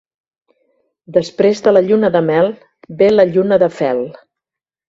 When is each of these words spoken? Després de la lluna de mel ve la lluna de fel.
Després 1.17 1.61
de 1.67 1.75
la 1.77 1.83
lluna 1.89 2.11
de 2.17 2.23
mel 2.31 2.51
ve 3.03 3.13
la 3.15 3.29
lluna 3.37 3.63
de 3.67 3.73
fel. 3.83 4.07